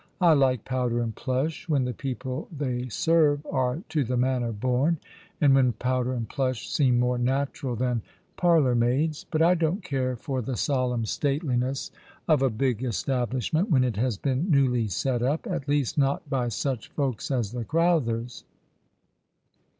[0.19, 4.97] I like powder and plush when the people they serve are to the manner born,
[5.39, 8.01] and when powder and plush seem more natural than
[8.35, 11.91] parlour maids; but I don't care for the solemn stateliness
[12.27, 16.47] of a big establishment when it has been newly set up— at least, not by
[16.47, 18.43] such folks as the Crowthers.